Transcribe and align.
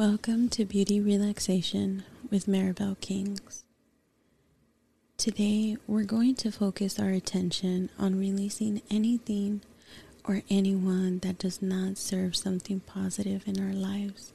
Welcome 0.00 0.48
to 0.52 0.64
Beauty 0.64 0.98
Relaxation 0.98 2.04
with 2.30 2.46
Maribel 2.46 2.98
Kings. 3.02 3.64
Today, 5.18 5.76
we're 5.86 6.04
going 6.04 6.36
to 6.36 6.50
focus 6.50 6.98
our 6.98 7.10
attention 7.10 7.90
on 7.98 8.18
releasing 8.18 8.80
anything 8.90 9.60
or 10.24 10.40
anyone 10.48 11.18
that 11.18 11.36
does 11.36 11.60
not 11.60 11.98
serve 11.98 12.34
something 12.34 12.80
positive 12.80 13.46
in 13.46 13.60
our 13.60 13.74
lives. 13.74 14.32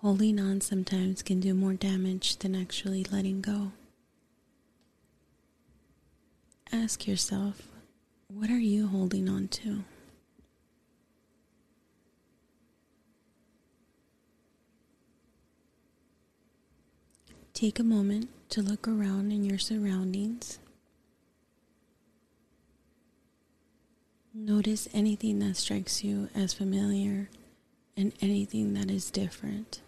Holding 0.00 0.40
on 0.40 0.60
sometimes 0.60 1.22
can 1.22 1.38
do 1.38 1.54
more 1.54 1.74
damage 1.74 2.34
than 2.38 2.56
actually 2.56 3.04
letting 3.04 3.42
go. 3.42 3.70
Ask 6.72 7.06
yourself, 7.06 7.68
what 8.26 8.50
are 8.50 8.58
you 8.58 8.88
holding 8.88 9.28
on 9.28 9.46
to? 9.46 9.84
Take 17.60 17.78
a 17.78 17.84
moment 17.84 18.30
to 18.48 18.62
look 18.62 18.88
around 18.88 19.32
in 19.32 19.44
your 19.44 19.58
surroundings. 19.58 20.58
Notice 24.32 24.88
anything 24.94 25.40
that 25.40 25.58
strikes 25.58 26.02
you 26.02 26.30
as 26.34 26.54
familiar 26.54 27.28
and 27.98 28.14
anything 28.22 28.72
that 28.72 28.90
is 28.90 29.10
different. 29.10 29.82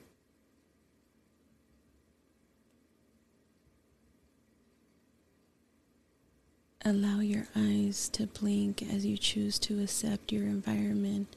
Allow 6.84 7.20
your 7.20 7.46
eyes 7.56 8.10
to 8.10 8.26
blink 8.26 8.82
as 8.82 9.06
you 9.06 9.16
choose 9.16 9.59
to 9.60 9.82
accept 9.82 10.30
your 10.30 10.45
environment 10.45 11.36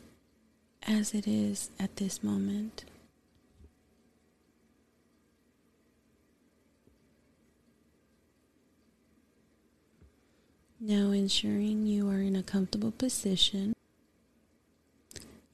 as 0.83 1.13
it 1.13 1.29
is 1.29 1.69
at 1.79 1.95
this 1.95 2.21
moment. 2.21 2.83
Now, 10.79 11.11
ensuring 11.11 11.87
you 11.87 12.09
are 12.09 12.19
in 12.19 12.35
a 12.35 12.43
comfortable 12.43 12.91
position, 12.91 13.73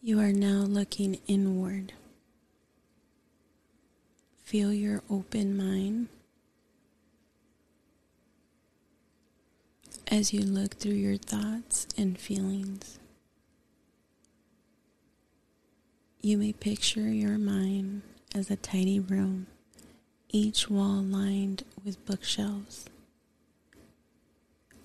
you 0.01 0.19
are 0.19 0.31
now 0.31 0.61
looking 0.61 1.19
inward. 1.27 1.93
Feel 4.43 4.73
your 4.73 5.03
open 5.09 5.55
mind 5.55 6.07
as 10.07 10.33
you 10.33 10.41
look 10.41 10.75
through 10.75 10.93
your 10.93 11.17
thoughts 11.17 11.87
and 11.95 12.17
feelings. 12.17 12.97
You 16.19 16.37
may 16.39 16.51
picture 16.51 17.09
your 17.09 17.37
mind 17.37 18.01
as 18.33 18.49
a 18.49 18.55
tiny 18.55 18.99
room, 18.99 19.47
each 20.29 20.69
wall 20.69 21.01
lined 21.01 21.63
with 21.85 22.03
bookshelves. 22.05 22.85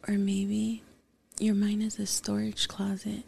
Or 0.08 0.14
maybe 0.14 0.82
your 1.40 1.54
mind 1.54 1.82
is 1.82 1.98
a 1.98 2.06
storage 2.06 2.68
closet 2.68 3.24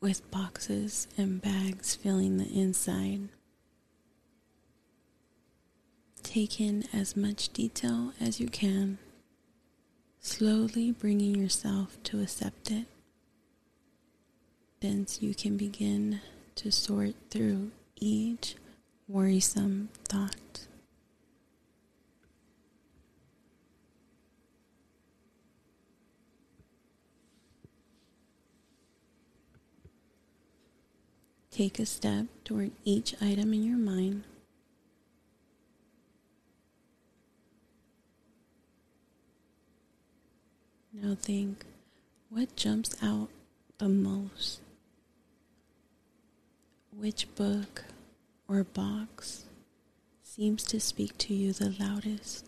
with 0.00 0.30
boxes 0.30 1.08
and 1.16 1.40
bags 1.40 1.94
filling 1.94 2.36
the 2.36 2.48
inside. 2.48 3.28
Take 6.22 6.60
in 6.60 6.84
as 6.92 7.16
much 7.16 7.48
detail 7.54 8.12
as 8.20 8.38
you 8.38 8.48
can, 8.48 8.98
slowly 10.20 10.92
bringing 10.92 11.34
yourself 11.34 11.96
to 12.04 12.20
accept 12.20 12.70
it. 12.70 12.86
Then 14.80 15.06
you 15.20 15.34
can 15.34 15.56
begin 15.56 16.20
to 16.56 16.70
sort 16.70 17.14
through 17.30 17.70
each 17.96 18.56
worrisome 19.08 19.88
thought. 20.04 20.66
Take 31.60 31.78
a 31.78 31.84
step 31.84 32.24
toward 32.42 32.70
each 32.86 33.14
item 33.20 33.52
in 33.52 33.62
your 33.62 33.76
mind. 33.76 34.22
Now 40.90 41.14
think 41.14 41.66
what 42.30 42.56
jumps 42.56 42.96
out 43.02 43.28
the 43.76 43.90
most? 43.90 44.60
Which 46.96 47.26
book 47.34 47.84
or 48.48 48.64
box 48.64 49.44
seems 50.22 50.62
to 50.62 50.80
speak 50.80 51.18
to 51.18 51.34
you 51.34 51.52
the 51.52 51.76
loudest? 51.78 52.46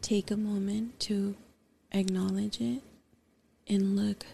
Take 0.00 0.30
a 0.30 0.38
moment 0.38 0.98
to 1.00 1.36
acknowledge 1.92 2.62
it 2.62 2.82
and 3.68 3.94
look 3.94 4.24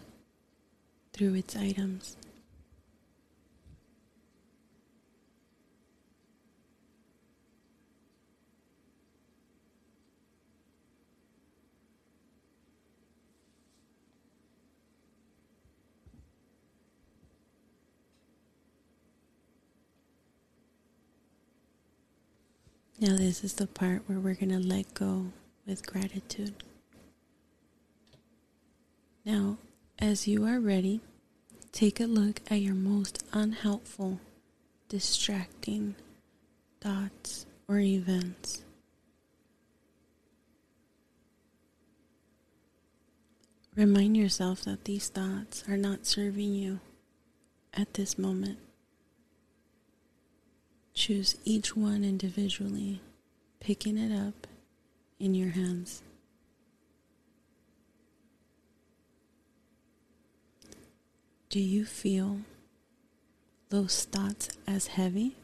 through 1.15 1.33
its 1.33 1.55
items. 1.55 2.17
Now, 22.99 23.15
this 23.15 23.41
is 23.45 23.53
the 23.53 23.67
part 23.67 24.01
where 24.07 24.19
we're 24.19 24.33
going 24.33 24.49
to 24.49 24.59
let 24.59 24.93
go 24.93 25.27
with 25.65 25.85
gratitude. 25.85 26.55
Now, 29.23 29.57
as 29.99 30.27
you 30.27 30.45
are 30.45 30.59
ready, 30.59 31.01
take 31.71 31.99
a 31.99 32.05
look 32.05 32.41
at 32.49 32.61
your 32.61 32.75
most 32.75 33.23
unhelpful, 33.33 34.19
distracting 34.89 35.95
thoughts 36.81 37.45
or 37.67 37.79
events. 37.79 38.63
Remind 43.75 44.15
yourself 44.15 44.61
that 44.63 44.85
these 44.85 45.09
thoughts 45.09 45.63
are 45.67 45.77
not 45.77 46.05
serving 46.05 46.53
you 46.53 46.79
at 47.73 47.93
this 47.95 48.17
moment. 48.17 48.57
Choose 50.93 51.35
each 51.43 51.75
one 51.75 52.05
individually, 52.05 53.01
picking 53.59 53.97
it 53.97 54.15
up 54.15 54.47
in 55.19 55.33
your 55.35 55.49
hands. 55.49 56.03
Do 61.55 61.61
you 61.61 61.85
feel 61.85 62.39
those 63.69 64.03
thoughts 64.03 64.49
as 64.67 64.87
heavy 64.87 65.37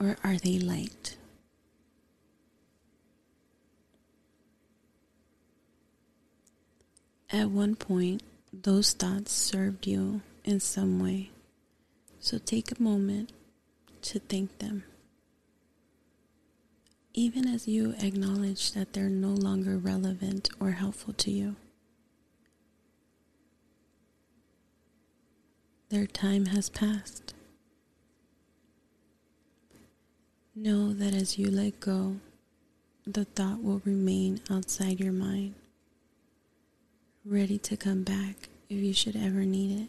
or 0.00 0.16
are 0.24 0.38
they 0.38 0.58
light? 0.58 1.18
At 7.30 7.50
one 7.50 7.76
point, 7.76 8.22
those 8.54 8.94
thoughts 8.94 9.32
served 9.32 9.86
you 9.86 10.22
in 10.46 10.60
some 10.60 10.98
way, 10.98 11.28
so 12.18 12.38
take 12.38 12.70
a 12.70 12.82
moment 12.82 13.32
to 14.00 14.18
thank 14.18 14.60
them. 14.60 14.84
Even 17.12 17.46
as 17.46 17.68
you 17.68 17.94
acknowledge 17.98 18.72
that 18.72 18.94
they're 18.94 19.10
no 19.10 19.34
longer 19.34 19.76
relevant 19.76 20.48
or 20.58 20.70
helpful 20.70 21.12
to 21.12 21.30
you. 21.30 21.56
Their 25.88 26.06
time 26.06 26.46
has 26.46 26.68
passed. 26.68 27.32
Know 30.54 30.92
that 30.92 31.14
as 31.14 31.38
you 31.38 31.48
let 31.48 31.78
go, 31.78 32.16
the 33.06 33.24
thought 33.24 33.62
will 33.62 33.80
remain 33.84 34.40
outside 34.50 34.98
your 34.98 35.12
mind, 35.12 35.54
ready 37.24 37.56
to 37.58 37.76
come 37.76 38.02
back 38.02 38.48
if 38.68 38.82
you 38.82 38.92
should 38.92 39.14
ever 39.14 39.44
need 39.44 39.82
it. 39.82 39.88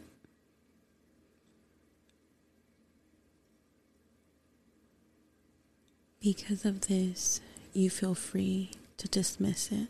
Because 6.22 6.64
of 6.64 6.88
this, 6.88 7.42
you 7.74 7.90
feel 7.90 8.14
free 8.14 8.70
to 8.98 9.08
dismiss 9.08 9.72
it. 9.72 9.88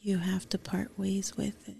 You 0.00 0.18
have 0.18 0.48
to 0.48 0.58
part 0.58 0.98
ways 0.98 1.36
with 1.36 1.68
it. 1.68 1.76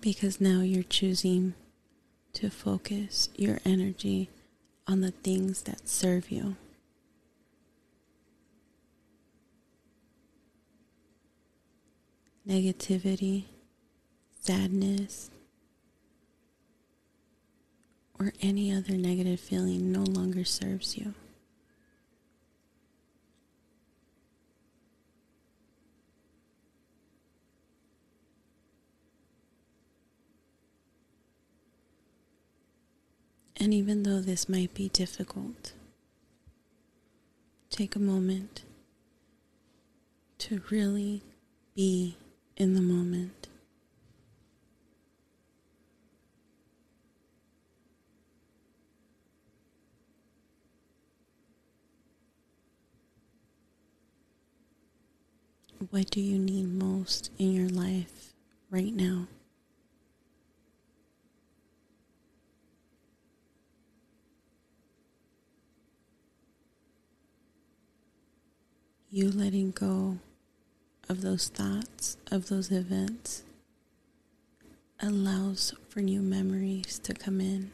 Because 0.00 0.40
now 0.40 0.60
you're 0.60 0.82
choosing 0.82 1.54
to 2.34 2.50
focus 2.50 3.30
your 3.36 3.58
energy 3.64 4.28
on 4.86 5.00
the 5.00 5.12
things 5.12 5.62
that 5.62 5.88
serve 5.88 6.30
you. 6.30 6.56
Negativity, 12.46 13.44
sadness, 14.38 15.30
or 18.18 18.32
any 18.40 18.72
other 18.72 18.96
negative 18.96 19.40
feeling 19.40 19.90
no 19.90 20.02
longer 20.02 20.44
serves 20.44 20.96
you. 20.96 21.14
And 33.56 33.72
even 33.72 34.02
though 34.02 34.20
this 34.20 34.48
might 34.48 34.74
be 34.74 34.90
difficult, 34.90 35.72
take 37.70 37.96
a 37.96 37.98
moment 37.98 38.62
to 40.38 40.60
really 40.70 41.22
be 41.74 42.18
in 42.56 42.74
the 42.74 42.82
moment. 42.82 43.48
What 55.94 56.10
do 56.10 56.20
you 56.20 56.40
need 56.40 56.74
most 56.74 57.30
in 57.38 57.52
your 57.52 57.68
life 57.68 58.32
right 58.68 58.92
now? 58.92 59.28
You 69.08 69.30
letting 69.30 69.70
go 69.70 70.18
of 71.08 71.20
those 71.20 71.46
thoughts, 71.46 72.16
of 72.28 72.48
those 72.48 72.72
events, 72.72 73.44
allows 74.98 75.74
for 75.88 76.00
new 76.00 76.22
memories 76.22 76.98
to 77.04 77.14
come 77.14 77.40
in, 77.40 77.70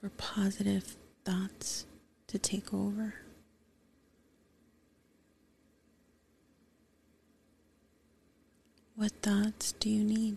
for 0.00 0.08
positive 0.08 0.96
thoughts 1.26 1.84
to 2.28 2.38
take 2.38 2.72
over. 2.72 3.16
What 9.02 9.20
thoughts 9.20 9.72
do 9.80 9.90
you 9.90 10.04
need? 10.04 10.36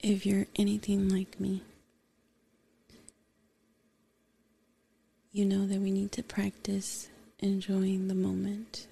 If 0.00 0.26
you're 0.26 0.48
anything 0.56 1.08
like 1.08 1.38
me, 1.38 1.62
you 5.30 5.44
know 5.44 5.64
that 5.64 5.78
we 5.78 5.92
need 5.92 6.10
to 6.10 6.24
practice 6.24 7.08
enjoying 7.38 8.08
the 8.08 8.16
moment. 8.16 8.88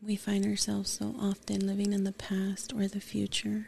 We 0.00 0.16
find 0.16 0.46
ourselves 0.46 0.90
so 0.90 1.14
often 1.20 1.66
living 1.66 1.92
in 1.92 2.04
the 2.04 2.12
past 2.12 2.72
or 2.72 2.88
the 2.88 2.98
future. 2.98 3.66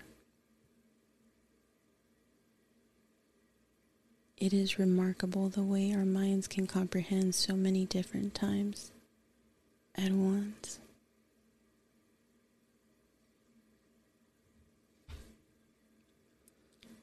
It 4.40 4.52
is 4.52 4.79
remarkable 4.79 5.49
the 5.49 5.64
way 5.64 5.93
our 5.93 6.05
minds 6.05 6.46
can 6.46 6.69
comprehend 6.69 7.35
so 7.35 7.55
many 7.55 7.87
different 7.87 8.37
times 8.37 8.93
at 9.96 10.12
once. 10.12 10.79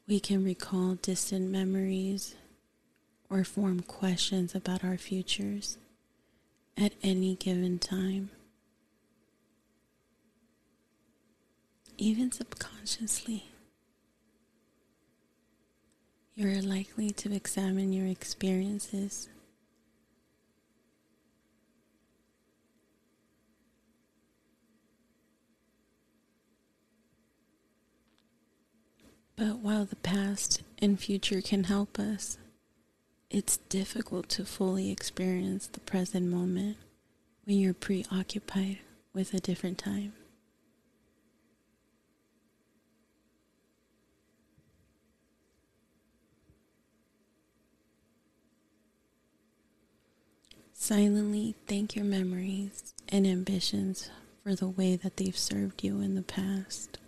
We 0.07 0.21
can 0.21 0.45
recall 0.45 0.95
distant 0.95 1.51
memories 1.51 2.35
or 3.29 3.43
form 3.43 3.81
questions 3.81 4.55
about 4.55 4.85
our 4.85 4.97
futures 4.97 5.77
at 6.77 6.93
any 7.03 7.35
given 7.35 7.79
time. 7.79 8.29
Even 11.97 12.31
subconsciously 12.31 13.49
you 16.35 16.49
are 16.49 16.61
likely 16.61 17.11
to 17.11 17.33
examine 17.33 17.93
your 17.93 18.07
experiences. 18.07 19.29
But 29.37 29.59
while 29.59 29.85
the 29.85 29.95
past 29.97 30.61
and 30.81 30.99
future 30.99 31.41
can 31.41 31.65
help 31.65 31.99
us, 31.99 32.37
it's 33.29 33.57
difficult 33.69 34.27
to 34.29 34.45
fully 34.45 34.91
experience 34.91 35.67
the 35.67 35.79
present 35.81 36.27
moment 36.27 36.77
when 37.45 37.57
you're 37.57 37.73
preoccupied 37.73 38.79
with 39.13 39.33
a 39.33 39.39
different 39.39 39.77
time. 39.77 40.13
Silently 50.77 51.55
thank 51.67 51.95
your 51.95 52.03
memories 52.05 52.93
and 53.07 53.25
ambitions 53.25 54.11
for 54.43 54.53
the 54.53 54.67
way 54.67 54.97
that 54.97 55.17
they've 55.17 55.37
served 55.37 55.83
you 55.83 56.01
in 56.01 56.15
the 56.15 56.21
past. 56.21 56.99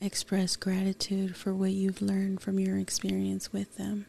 Express 0.00 0.56
gratitude 0.56 1.36
for 1.36 1.54
what 1.54 1.70
you've 1.70 2.02
learned 2.02 2.40
from 2.40 2.58
your 2.58 2.78
experience 2.78 3.52
with 3.52 3.76
them. 3.76 4.06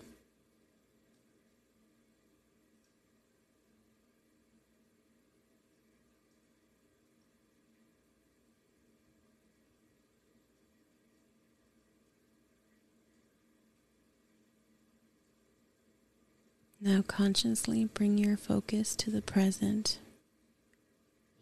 Now 16.88 17.02
consciously 17.02 17.84
bring 17.84 18.18
your 18.18 18.38
focus 18.38 18.96
to 18.96 19.12
the 19.12 19.22
present, 19.22 20.00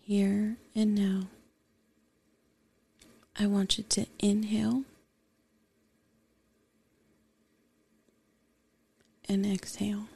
here 0.01 0.57
and 0.73 0.95
now. 0.95 1.27
I 3.37 3.45
want 3.45 3.77
you 3.77 3.83
to 3.89 4.07
inhale 4.17 4.85
and 9.29 9.45
exhale. 9.45 10.07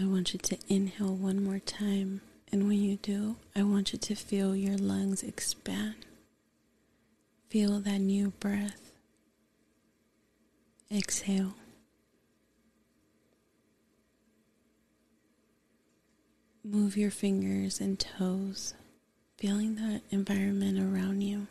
I 0.00 0.06
want 0.06 0.32
you 0.32 0.38
to 0.38 0.56
inhale 0.68 1.14
one 1.14 1.44
more 1.44 1.58
time, 1.58 2.22
and 2.50 2.66
when 2.66 2.80
you 2.80 2.96
do, 2.96 3.36
I 3.54 3.62
want 3.62 3.92
you 3.92 3.98
to 3.98 4.14
feel 4.14 4.56
your 4.56 4.78
lungs 4.78 5.22
expand. 5.22 5.96
Feel 7.50 7.78
that 7.80 7.98
new 7.98 8.30
breath. 8.40 8.85
Exhale. 10.90 11.54
Move 16.62 16.96
your 16.96 17.10
fingers 17.10 17.80
and 17.80 17.98
toes, 17.98 18.74
feeling 19.36 19.76
the 19.76 20.00
environment 20.10 20.78
around 20.78 21.22
you. 21.22 21.48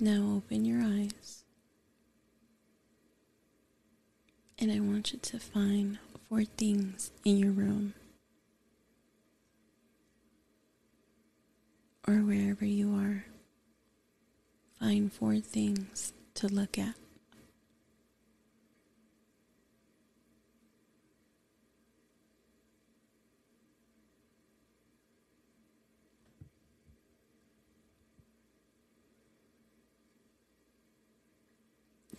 Now 0.00 0.34
open 0.36 0.64
your 0.64 0.80
eyes. 0.80 1.42
And 4.60 4.70
I 4.70 4.78
want 4.78 5.12
you 5.12 5.18
to 5.18 5.38
find 5.40 5.98
four 6.28 6.44
things 6.44 7.10
in 7.24 7.38
your 7.38 7.50
room. 7.50 7.94
Or 12.08 12.22
wherever 12.22 12.64
you 12.64 12.94
are, 12.94 13.26
find 14.80 15.12
four 15.12 15.36
things 15.36 16.14
to 16.32 16.46
look 16.48 16.78
at. 16.78 16.94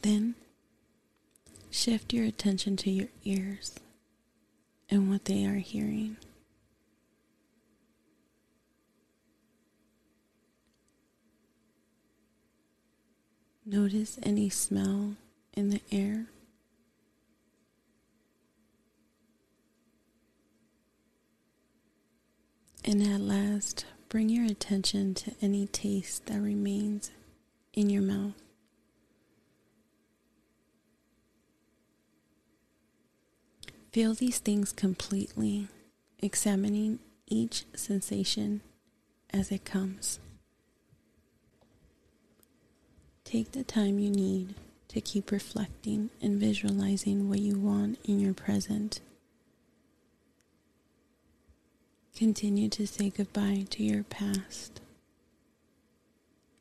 Then 0.03 0.36
shift 1.72 2.13
your 2.13 2.25
attention 2.25 2.77
to 2.77 2.91
your 2.91 3.10
ears 3.25 3.74
and 4.88 5.10
what 5.10 5.25
they 5.25 5.46
are 5.46 5.55
hearing. 5.55 6.17
Notice 13.71 14.17
any 14.23 14.49
smell 14.49 15.13
in 15.53 15.69
the 15.69 15.81
air. 15.91 16.25
And 22.83 23.03
at 23.03 23.21
last, 23.21 23.85
bring 24.09 24.27
your 24.27 24.45
attention 24.45 25.13
to 25.13 25.33
any 25.39 25.67
taste 25.67 26.25
that 26.25 26.41
remains 26.41 27.11
in 27.71 27.91
your 27.91 28.01
mouth. 28.01 28.41
Feel 33.91 34.15
these 34.15 34.39
things 34.39 34.71
completely, 34.71 35.67
examining 36.17 36.97
each 37.27 37.65
sensation 37.75 38.61
as 39.29 39.51
it 39.51 39.63
comes. 39.63 40.19
Take 43.29 43.51
the 43.51 43.63
time 43.63 44.00
you 44.00 44.09
need 44.09 44.55
to 44.88 45.00
keep 45.00 45.29
reflecting 45.29 46.09
and 46.19 46.39
visualizing 46.39 47.29
what 47.29 47.38
you 47.38 47.59
want 47.59 48.00
in 48.03 48.19
your 48.19 48.33
present. 48.33 49.01
Continue 52.15 52.69
to 52.69 52.88
say 52.88 53.12
goodbye 53.12 53.67
to 53.69 53.83
your 53.83 54.01
past 54.01 54.81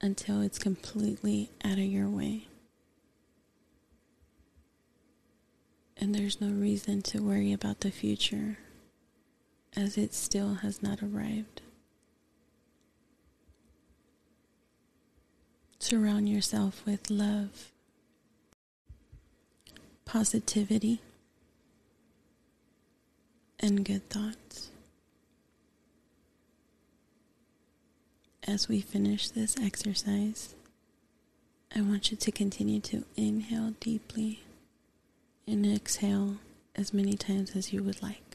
until 0.03 0.43
it's 0.43 0.59
completely 0.59 1.49
out 1.65 1.79
of 1.79 1.87
your 1.87 2.11
way. 2.11 2.49
And 5.97 6.15
there's 6.15 6.39
no 6.39 6.51
reason 6.51 7.01
to 7.01 7.23
worry 7.23 7.51
about 7.55 7.81
the 7.81 7.91
future 7.91 8.59
as 9.75 9.97
it 9.97 10.13
still 10.13 10.57
has 10.57 10.83
not 10.83 11.03
arrived. 11.03 11.63
Surround 15.89 16.29
yourself 16.29 16.83
with 16.85 17.09
love, 17.09 17.73
positivity, 20.05 21.01
and 23.59 23.87
good 23.87 24.07
thoughts. 24.11 24.69
As 28.47 28.69
we 28.69 28.83
finish 28.83 29.31
this 29.31 29.57
exercise, 29.63 30.55
I 31.75 31.81
want 31.81 32.11
you 32.11 32.19
to 32.19 32.31
continue 32.33 32.81
to 32.81 33.07
inhale 33.17 33.73
deeply 33.81 34.41
and 35.47 35.65
exhale 35.65 36.37
as 36.77 36.93
many 36.93 37.15
times 37.15 37.57
as 37.57 37.73
you 37.73 37.83
would 37.83 38.03
like. 38.03 38.28